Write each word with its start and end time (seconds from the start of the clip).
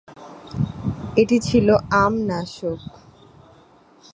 এটি 1.17 1.37
ছিল 1.47 1.67
আম-নাশক। 2.03 2.79